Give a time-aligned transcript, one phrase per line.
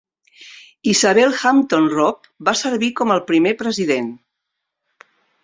[0.93, 4.11] Isabel Hampton Robb va servir com el primer president.